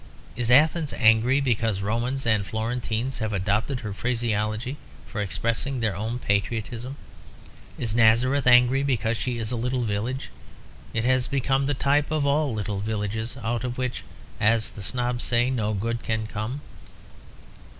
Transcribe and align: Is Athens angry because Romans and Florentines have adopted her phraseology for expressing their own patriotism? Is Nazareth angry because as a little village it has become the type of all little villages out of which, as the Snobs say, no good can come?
Is 0.35 0.49
Athens 0.49 0.93
angry 0.93 1.39
because 1.39 1.81
Romans 1.83 2.25
and 2.25 2.43
Florentines 2.43 3.19
have 3.19 3.33
adopted 3.33 3.81
her 3.81 3.93
phraseology 3.93 4.77
for 5.05 5.21
expressing 5.21 5.79
their 5.79 5.95
own 5.95 6.17
patriotism? 6.17 6.95
Is 7.77 7.93
Nazareth 7.93 8.47
angry 8.47 8.81
because 8.81 9.27
as 9.27 9.51
a 9.51 9.55
little 9.55 9.83
village 9.83 10.31
it 10.91 11.03
has 11.03 11.27
become 11.27 11.67
the 11.67 11.75
type 11.75 12.09
of 12.09 12.25
all 12.25 12.51
little 12.51 12.79
villages 12.79 13.37
out 13.43 13.63
of 13.63 13.77
which, 13.77 14.03
as 14.39 14.71
the 14.71 14.81
Snobs 14.81 15.23
say, 15.23 15.51
no 15.51 15.75
good 15.75 16.01
can 16.01 16.25
come? 16.25 16.61